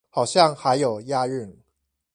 [0.09, 1.57] 好像還有押韻